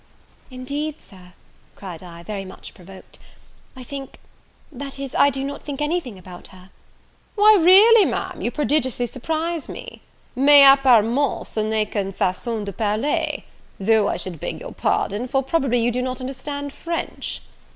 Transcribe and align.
"Indeed, 0.49 0.99
Sir," 0.99 1.33
cried 1.75 2.01
I, 2.01 2.23
very 2.23 2.43
much 2.43 2.73
provoked, 2.73 3.19
"I 3.75 3.83
think 3.83 4.17
that 4.71 4.97
is, 4.97 5.13
I 5.13 5.29
do 5.29 5.43
not 5.43 5.61
think 5.61 5.79
any 5.79 5.99
thing 5.99 6.17
about 6.17 6.47
her." 6.47 6.71
"Well, 7.35 7.59
really, 7.59 8.05
Ma'am, 8.05 8.41
you 8.41 8.49
prodigiously 8.49 9.05
surprise 9.05 9.69
me! 9.69 10.01
mais, 10.35 10.65
apparemment 10.65 11.45
ce 11.45 11.57
n'est 11.61 11.85
qu'une 11.91 12.13
facon 12.13 12.65
de 12.65 12.73
parler? 12.73 13.43
though 13.79 14.07
I 14.07 14.17
should 14.17 14.39
beg 14.39 14.59
your 14.59 14.73
pardon, 14.73 15.27
for 15.27 15.43
probably 15.43 15.77
you 15.79 15.91
do 15.91 16.01
not 16.01 16.19
understand 16.19 16.73
French?" 16.73 17.41